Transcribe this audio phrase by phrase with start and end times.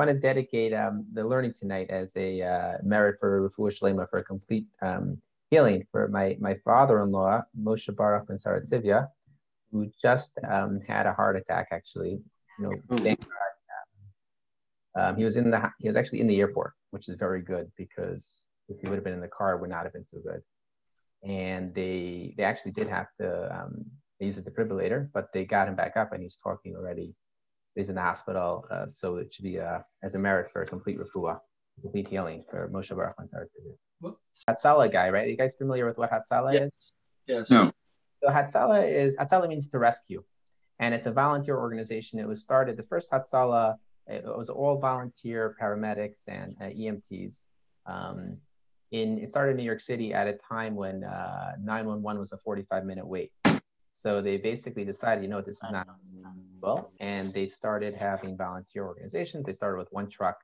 [0.00, 4.20] want to dedicate um, the learning tonight as a uh, merit for Refuah Shlema for
[4.20, 9.08] a complete um, healing for my, my father-in-law, Moshe Baruch ben Saratzivia,
[9.70, 12.18] who just um, had a heart attack, actually.
[12.58, 13.28] You know, thank God.
[15.00, 17.70] Um, he was in the he was actually in the airport, which is very good
[17.76, 20.18] because if he would have been in the car, it would not have been so
[20.18, 20.40] good.
[21.22, 23.84] And they they actually did have to um,
[24.18, 27.14] they used a defibrillator, but they got him back up and he's talking already.
[27.74, 30.66] He's in the hospital, uh, so it should be uh, as a merit for a
[30.66, 31.38] complete refuah,
[31.80, 34.16] complete healing for Moshe Baruch to
[34.48, 35.26] Hatzalah guy, right?
[35.26, 36.70] Are you guys familiar with what Hatzalah yes.
[36.78, 36.92] is?
[37.26, 37.50] Yes.
[37.50, 37.70] No.
[38.22, 40.22] So Hatzalah is Hatzalah means to rescue,
[40.78, 42.18] and it's a volunteer organization.
[42.18, 43.76] It was started the first Hatzalah.
[44.06, 47.36] It was all volunteer paramedics and uh, EMTs.
[47.86, 48.38] Um,
[48.90, 52.38] in it started in New York City at a time when uh, 911 was a
[52.38, 53.30] 45 minute wait.
[53.92, 55.86] So they basically decided, you know, this is not
[56.60, 59.44] well, and they started having volunteer organizations.
[59.44, 60.38] They started with one truck,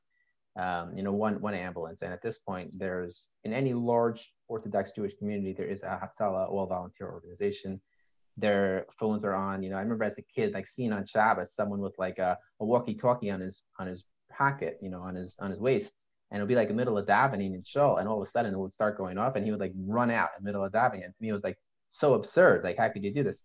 [0.59, 4.93] um, you know, one one ambulance, and at this point, there's in any large Orthodox
[4.93, 7.81] Jewish community, there is a Hatzalah all volunteer organization.
[8.37, 9.63] Their phones are on.
[9.63, 12.37] You know, I remember as a kid, like seeing on Shabbos someone with like a,
[12.61, 15.95] a walkie-talkie on his on his pocket, you know, on his on his waist,
[16.31, 18.31] and it would be like the middle of davening and show, and all of a
[18.31, 20.65] sudden it would start going off, and he would like run out in the middle
[20.65, 21.05] of davening.
[21.05, 21.59] And to me, it was like
[21.91, 22.65] so absurd.
[22.65, 23.43] Like, how could you do this?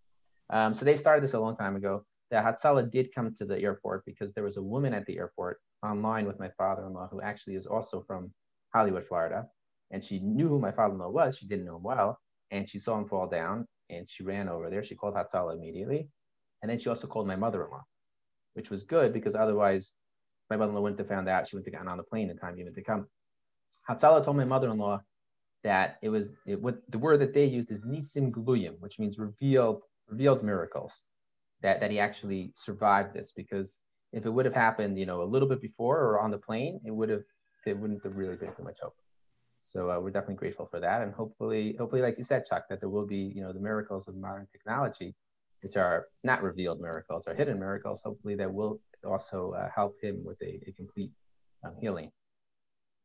[0.49, 2.05] Um, so they started this a long time ago.
[2.29, 5.59] The Hatzalah did come to the airport because there was a woman at the airport
[5.83, 8.31] online with my father-in-law who actually is also from
[8.73, 9.47] Hollywood, Florida,
[9.91, 11.37] and she knew who my father-in-law was.
[11.37, 12.19] She didn't know him well,
[12.51, 14.83] and she saw him fall down, and she ran over there.
[14.83, 16.07] She called Hatzalah immediately,
[16.61, 17.83] and then she also called my mother-in-law,
[18.53, 19.91] which was good because otherwise
[20.49, 21.47] my mother-in-law wouldn't have found out.
[21.47, 23.07] She wouldn't have gotten on the plane in time even to come.
[23.89, 25.01] Hatzalah told my mother-in-law
[25.63, 29.17] that it was it, what the word that they used is nisim gluyim, which means
[29.17, 31.03] revealed revealed miracles.
[31.61, 33.77] That that he actually survived this because
[34.13, 36.81] if it would have happened, you know, a little bit before or on the plane,
[36.85, 37.23] it would have
[37.65, 38.95] it wouldn't have really been too much hope.
[39.61, 42.79] So uh, we're definitely grateful for that, and hopefully, hopefully, like you said, Chuck, that
[42.79, 45.15] there will be, you know, the miracles of modern technology,
[45.61, 48.01] which are not revealed miracles, are hidden miracles.
[48.03, 51.11] Hopefully, that will also uh, help him with a, a complete
[51.63, 52.11] um, healing.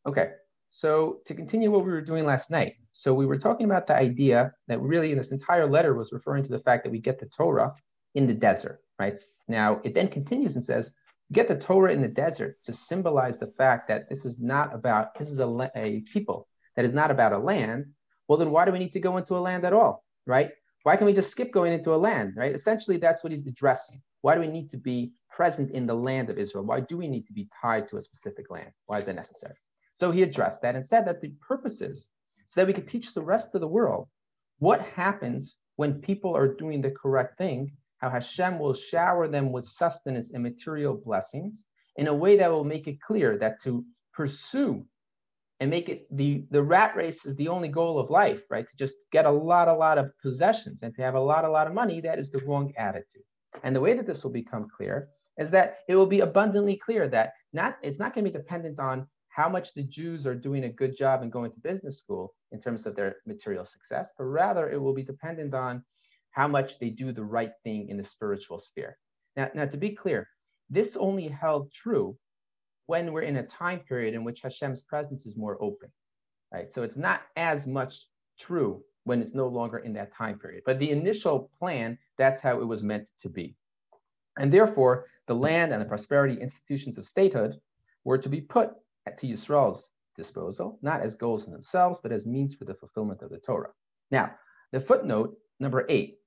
[0.07, 0.31] Okay,
[0.69, 3.95] so to continue what we were doing last night, so we were talking about the
[3.95, 7.19] idea that really in this entire letter was referring to the fact that we get
[7.19, 7.75] the Torah
[8.15, 9.19] in the desert, right?
[9.49, 10.93] Now it then continues and says,
[11.33, 15.19] get the Torah in the desert to symbolize the fact that this is not about,
[15.19, 17.87] this is a, a people that is not about a land.
[18.29, 20.51] Well, then why do we need to go into a land at all, right?
[20.83, 22.55] Why can we just skip going into a land, right?
[22.55, 24.01] Essentially, that's what he's addressing.
[24.23, 26.65] Why do we need to be present in the land of Israel?
[26.65, 28.71] Why do we need to be tied to a specific land?
[28.87, 29.57] Why is that necessary?
[29.99, 32.09] So he addressed that and said that the purpose is
[32.49, 34.09] so that we could teach the rest of the world
[34.59, 39.67] what happens when people are doing the correct thing, how Hashem will shower them with
[39.67, 41.65] sustenance and material blessings
[41.97, 44.85] in a way that will make it clear that to pursue
[45.61, 48.69] and make it the the rat race is the only goal of life right?
[48.69, 51.51] To just get a lot a lot of possessions and to have a lot a
[51.51, 53.23] lot of money that is the wrong attitude.
[53.63, 55.09] And the way that this will become clear
[55.39, 58.79] is that it will be abundantly clear that not it's not going to be dependent
[58.79, 59.07] on
[59.37, 62.61] how much the Jews are doing a good job in going to business school in
[62.63, 65.85] terms of their material success, but rather it will be dependent on
[66.31, 68.97] how much they do the right thing in the spiritual sphere.
[69.37, 70.27] Now, now to be clear,
[70.71, 72.17] this only held true
[72.87, 75.91] when we're in a time period in which Hashem's presence is more open,
[76.51, 76.73] right?
[76.73, 78.07] So it's not as much
[78.41, 80.63] true when it's no longer in that time period.
[80.65, 83.55] But the initial plan, that's how it was meant to be.
[84.39, 87.61] And therefore, the land and the prosperity institutions of statehood
[88.03, 88.71] were to be put
[89.19, 93.31] to Yisrael's disposal, not as goals in themselves, but as means for the fulfillment of
[93.31, 93.71] the Torah.
[94.11, 94.33] Now,
[94.73, 96.19] the footnote number eight,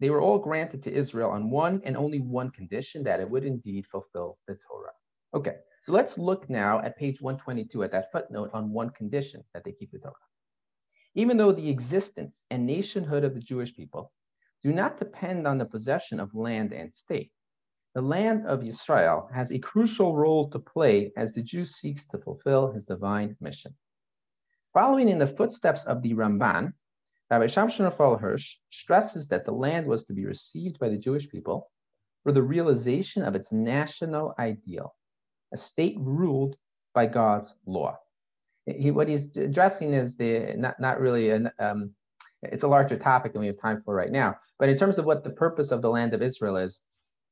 [0.00, 3.44] they were all granted to Israel on one and only one condition that it would
[3.44, 4.92] indeed fulfill the Torah.
[5.34, 9.64] Okay, so let's look now at page 122 at that footnote on one condition that
[9.64, 10.14] they keep the Torah.
[11.14, 14.12] Even though the existence and nationhood of the Jewish people
[14.62, 17.32] do not depend on the possession of land and state,
[17.94, 22.18] the land of Israel has a crucial role to play as the Jew seeks to
[22.18, 23.74] fulfill his divine mission.
[24.72, 26.72] Following in the footsteps of the Ramban,
[27.30, 31.28] Rabbi Shamshon Raphael Hirsch stresses that the land was to be received by the Jewish
[31.28, 31.70] people
[32.22, 34.94] for the realization of its national ideal,
[35.52, 36.56] a state ruled
[36.94, 37.98] by God's law.
[38.66, 41.90] He, what he's addressing is the not, not really an, um,
[42.42, 44.36] it's a larger topic than we have time for right now.
[44.58, 46.80] But in terms of what the purpose of the land of Israel is,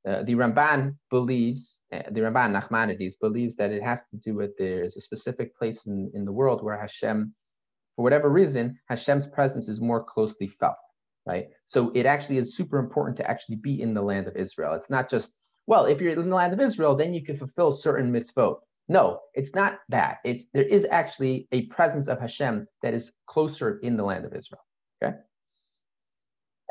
[0.08, 4.56] uh, the Ramban believes, uh, the Ramban Nachmanides believes that it has to do with
[4.56, 7.34] there is a specific place in, in the world where Hashem,
[7.96, 10.76] for whatever reason, Hashem's presence is more closely felt,
[11.26, 11.48] right?
[11.66, 14.72] So it actually is super important to actually be in the land of Israel.
[14.74, 15.36] It's not just,
[15.66, 18.56] well, if you're in the land of Israel, then you can fulfill certain mitzvot.
[18.88, 20.18] No, it's not that.
[20.24, 24.34] It's there is actually a presence of Hashem that is closer in the land of
[24.34, 24.62] Israel.
[25.02, 25.16] Okay.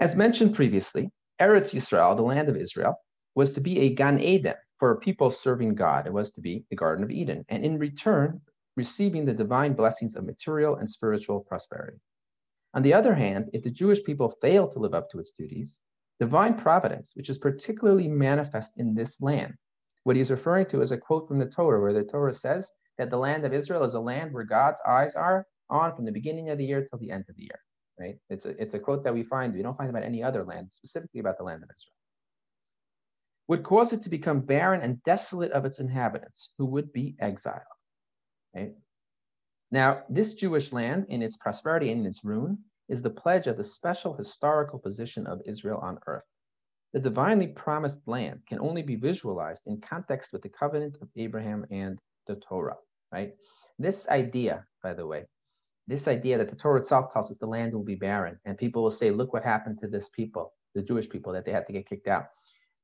[0.02, 2.96] As mentioned previously, Eretz Yisrael, the land of Israel,
[3.36, 6.08] was to be a Gan Eden for a people serving God.
[6.08, 8.42] It was to be the Garden of Eden, and in return,
[8.78, 12.00] receiving the divine blessings of material and spiritual prosperity.
[12.74, 15.80] On the other hand, if the Jewish people fail to live up to its duties,
[16.20, 19.56] divine providence, which is particularly manifest in this land,
[20.04, 23.10] what he's referring to is a quote from the Torah, where the Torah says that
[23.10, 26.50] the land of Israel is a land where God's eyes are on from the beginning
[26.50, 27.60] of the year till the end of the year.
[28.00, 28.18] Right?
[28.30, 30.70] It's a, it's a quote that we find, we don't find about any other land,
[30.72, 31.99] specifically about the land of Israel.
[33.50, 37.64] Would cause it to become barren and desolate of its inhabitants, who would be exiled.
[38.56, 38.74] Right?
[39.72, 42.60] Now, this Jewish land, in its prosperity and in its ruin,
[42.90, 46.24] is the pledge of the special historical position of Israel on earth.
[46.94, 51.66] The divinely promised land can only be visualized in context with the covenant of Abraham
[51.72, 51.98] and
[52.28, 52.78] the Torah,
[53.12, 53.34] right?
[53.80, 55.26] This idea, by the way,
[55.88, 58.84] this idea that the Torah itself tells us the land will be barren, and people
[58.84, 61.74] will say, look what happened to this people, the Jewish people, that they had to
[61.74, 62.26] get kicked out.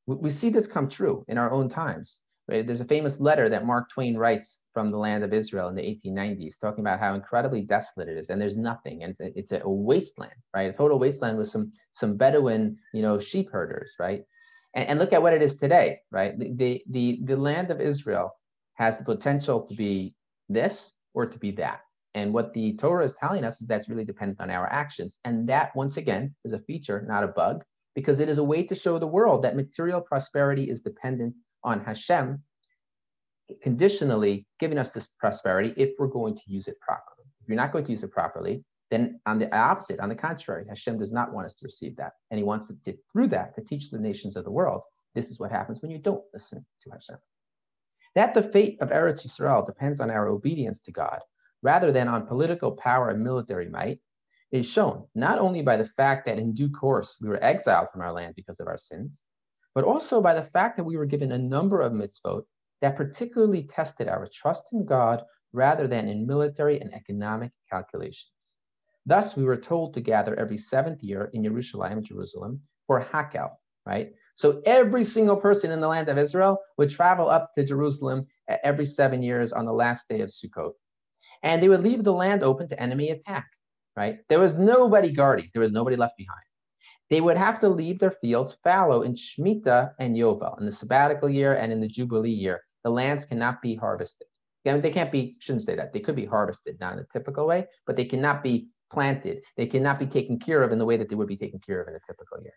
[0.07, 2.19] We see this come true in our own times.
[2.47, 2.65] Right?
[2.65, 5.81] There's a famous letter that Mark Twain writes from the land of Israel in the
[5.81, 9.51] 1890s, talking about how incredibly desolate it is, and there's nothing, and it's a, it's
[9.51, 10.69] a wasteland, right?
[10.69, 14.23] A total wasteland with some some Bedouin, you know, sheep herders, right?
[14.75, 16.37] And, and look at what it is today, right?
[16.37, 18.31] The, the the the land of Israel
[18.75, 20.13] has the potential to be
[20.47, 21.79] this or to be that.
[22.13, 25.17] And what the Torah is telling us is that's really dependent on our actions.
[25.25, 27.63] And that, once again, is a feature, not a bug,
[27.95, 31.33] because it is a way to show the world that material prosperity is dependent
[31.63, 32.43] on Hashem
[33.61, 37.25] conditionally giving us this prosperity if we're going to use it properly.
[37.41, 40.65] If you're not going to use it properly, then on the opposite, on the contrary,
[40.67, 42.13] Hashem does not want us to receive that.
[42.31, 44.81] And he wants to, through that, to teach the nations of the world,
[45.13, 47.17] this is what happens when you don't listen to Hashem.
[48.15, 51.19] That the fate of Eretz Yisrael depends on our obedience to God,
[51.61, 53.99] rather than on political power and military might,
[54.51, 58.01] is shown not only by the fact that in due course we were exiled from
[58.01, 59.21] our land because of our sins,
[59.73, 62.43] but also by the fact that we were given a number of mitzvot
[62.81, 68.31] that particularly tested our trust in God rather than in military and economic calculations.
[69.05, 73.51] Thus, we were told to gather every seventh year in Jerusalem, Jerusalem, for Hakhel,
[73.85, 74.11] right?
[74.35, 78.21] So every single person in the land of Israel would travel up to Jerusalem
[78.63, 80.73] every seven years on the last day of Sukkot.
[81.43, 83.47] And they would leave the land open to enemy attack,
[83.95, 84.19] right?
[84.29, 86.41] There was nobody guarding, there was nobody left behind
[87.09, 91.29] they would have to leave their fields fallow in Shemitah and Yovel, in the sabbatical
[91.29, 92.61] year and in the Jubilee year.
[92.83, 94.27] The lands cannot be harvested.
[94.63, 97.67] They can't be, shouldn't say that, they could be harvested, not in a typical way,
[97.85, 99.43] but they cannot be planted.
[99.57, 101.81] They cannot be taken care of in the way that they would be taken care
[101.81, 102.53] of in a typical year.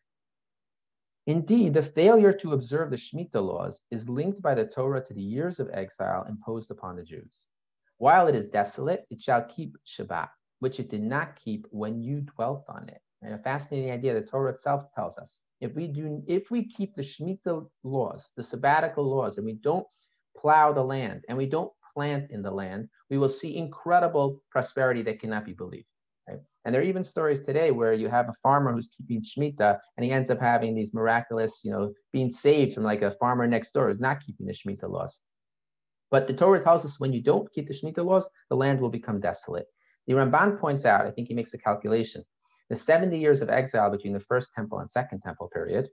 [1.27, 5.21] Indeed, the failure to observe the Shemitah laws is linked by the Torah to the
[5.21, 7.45] years of exile imposed upon the Jews.
[7.99, 10.29] While it is desolate, it shall keep Shabbat,
[10.61, 13.01] which it did not keep when you dwelt on it.
[13.23, 15.39] And a fascinating idea the Torah itself tells us.
[15.61, 19.87] If we do, if we keep the Shemitah laws, the sabbatical laws, and we don't
[20.37, 25.03] plow the land and we don't plant in the land, we will see incredible prosperity
[25.03, 25.87] that cannot be believed.
[26.29, 26.39] Right?
[26.65, 30.05] And there are even stories today where you have a farmer who's keeping Shemitah and
[30.05, 33.73] he ends up having these miraculous, you know, being saved from like a farmer next
[33.73, 35.19] door who's not keeping the Shemitah laws.
[36.11, 38.91] But the Torah tells us when you don't keep the Shemitah laws, the land will
[38.91, 39.67] become desolate.
[40.09, 42.25] The Ramban points out, I think he makes a calculation,
[42.71, 45.91] the 70 years of exile between the first temple and second temple period,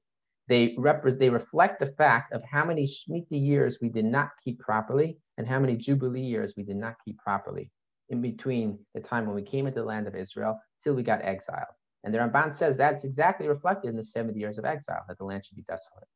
[0.47, 4.59] they, repre- they reflect the fact of how many Shemitah years we did not keep
[4.59, 7.69] properly and how many Jubilee years we did not keep properly
[8.09, 11.21] in between the time when we came into the land of Israel till we got
[11.21, 11.75] exiled.
[12.05, 15.25] And the Ramban says that's exactly reflected in the 70 years of exile, that the
[15.25, 16.07] land should be desolate.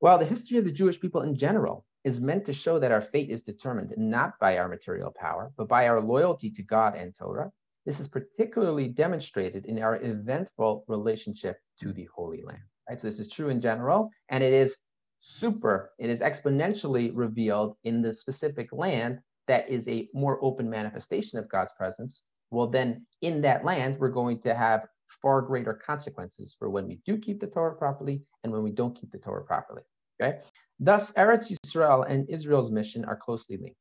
[0.00, 3.02] Well, the history of the Jewish people in general is meant to show that our
[3.02, 7.14] fate is determined not by our material power, but by our loyalty to God and
[7.14, 7.50] Torah,
[7.86, 12.62] this is particularly demonstrated in our eventful relationship to the Holy Land.
[12.88, 13.00] Right?
[13.00, 14.76] So this is true in general, and it is
[15.20, 21.38] super, it is exponentially revealed in the specific land that is a more open manifestation
[21.38, 22.22] of God's presence.
[22.50, 24.86] Well, then in that land, we're going to have
[25.22, 28.98] far greater consequences for when we do keep the Torah properly and when we don't
[28.98, 29.82] keep the Torah properly.
[30.20, 30.38] Okay.
[30.80, 33.76] Thus, Eretz Yisrael and Israel's mission are closely linked.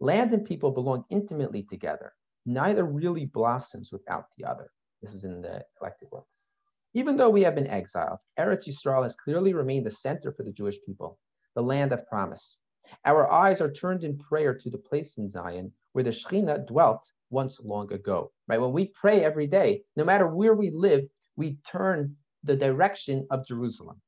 [0.00, 2.12] Land and people belong intimately together
[2.46, 4.70] neither really blossoms without the other.
[5.02, 6.48] This is in the collected works.
[6.94, 10.52] Even though we have been exiled, Eretz Yisrael has clearly remained the center for the
[10.52, 11.18] Jewish people,
[11.54, 12.60] the land of promise.
[13.04, 17.02] Our eyes are turned in prayer to the place in Zion where the Shekhinah dwelt
[17.30, 18.30] once long ago.
[18.46, 18.60] Right?
[18.60, 21.02] When we pray every day, no matter where we live,
[21.34, 24.00] we turn the direction of Jerusalem.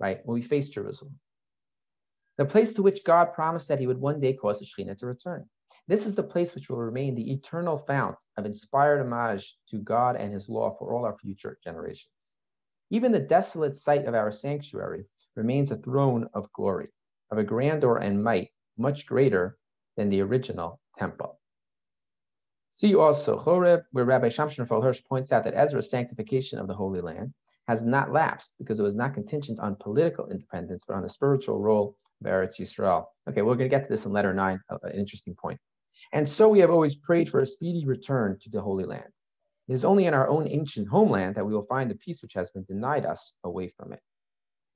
[0.00, 0.18] Right?
[0.24, 1.18] When we face Jerusalem.
[2.38, 5.06] The place to which God promised that he would one day cause the Shekhinah to
[5.06, 5.46] return.
[5.88, 10.16] This is the place which will remain the eternal fount of inspired homage to God
[10.16, 12.12] and his law for all our future generations.
[12.90, 16.88] Even the desolate site of our sanctuary remains a throne of glory,
[17.30, 19.56] of a grandeur and might much greater
[19.96, 21.40] than the original temple.
[22.72, 27.00] See also Choreb, where Rabbi Shamshon Hirsch points out that Ezra's sanctification of the Holy
[27.00, 27.32] Land
[27.68, 31.58] has not lapsed because it was not contingent on political independence, but on the spiritual
[31.58, 33.04] role Eretz Yisrael.
[33.28, 35.58] Okay, we're going to get to this in letter nine, uh, an interesting point.
[36.12, 39.12] And so we have always prayed for a speedy return to the Holy Land.
[39.68, 42.34] It is only in our own ancient homeland that we will find the peace which
[42.34, 44.00] has been denied us away from it.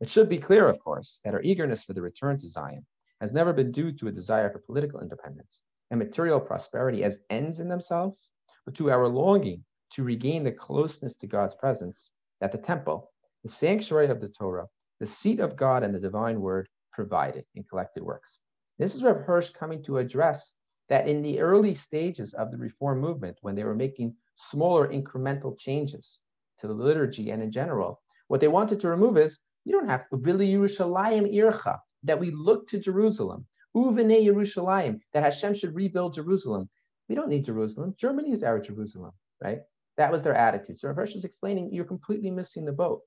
[0.01, 2.87] It should be clear, of course, that our eagerness for the return to Zion
[3.21, 7.61] has never been due to a desire for political independence and material prosperity as ends
[7.61, 8.31] in themselves,
[8.65, 13.11] but to our longing to regain the closeness to God's presence that the temple,
[13.45, 14.67] the sanctuary of the Torah,
[15.01, 16.69] the seat of God and the divine word
[17.01, 18.41] provided in collected works.
[18.79, 20.53] This is Rev Hirsch coming to address
[20.91, 25.59] that in the early stages of the reform movement, when they were making smaller incremental
[25.59, 26.19] changes
[26.59, 30.07] to the liturgy and in general, what they wanted to remove is you don't have
[30.11, 33.47] to Vili Yerushalayim Ircha, that we look to Jerusalem.
[33.75, 36.69] Uvene Yerushalayim, that Hashem should rebuild Jerusalem.
[37.09, 37.95] We don't need Jerusalem.
[37.99, 39.61] Germany is our Jerusalem, right?
[39.97, 40.79] That was their attitude.
[40.79, 43.01] So Hirsch is explaining you're completely missing the boat.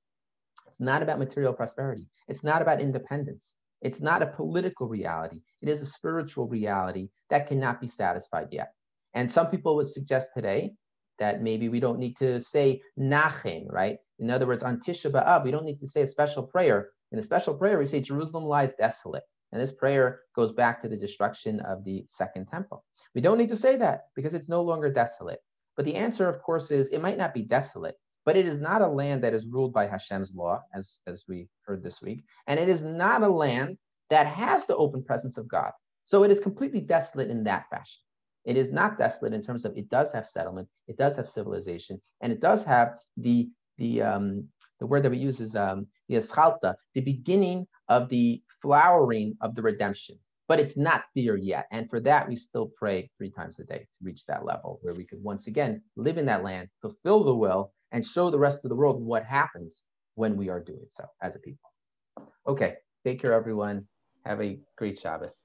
[0.68, 2.08] It's not about material prosperity.
[2.28, 3.54] It's not about independence.
[3.84, 5.42] It's not a political reality.
[5.62, 8.72] It is a spiritual reality that cannot be satisfied yet.
[9.14, 10.72] And some people would suggest today
[11.20, 13.98] that maybe we don't need to say Nachem, right?
[14.20, 16.90] In other words, on Tisha B'Av, we don't need to say a special prayer.
[17.12, 19.24] In a special prayer, we say Jerusalem lies desolate.
[19.52, 22.84] And this prayer goes back to the destruction of the second temple.
[23.14, 25.40] We don't need to say that because it's no longer desolate.
[25.76, 28.82] But the answer, of course, is it might not be desolate, but it is not
[28.82, 32.24] a land that is ruled by Hashem's law, as, as we heard this week.
[32.48, 33.78] And it is not a land
[34.10, 35.72] that has the open presence of God.
[36.06, 38.02] So it is completely desolate in that fashion.
[38.46, 42.02] It is not desolate in terms of it does have settlement, it does have civilization,
[42.22, 44.48] and it does have the the um,
[44.80, 49.56] the word that we use is um, the atchalta, the beginning of the flowering of
[49.56, 50.18] the redemption.
[50.50, 51.68] But it's not there yet.
[51.72, 54.94] And for that, we still pray three times a day to reach that level where
[54.94, 58.66] we could once again live in that land, fulfill the will, and show the rest
[58.66, 59.84] of the world what happens
[60.16, 61.70] when we are doing so as a people.
[62.48, 63.88] Okay, take care, everyone.
[64.26, 65.44] Have a great Shabbos.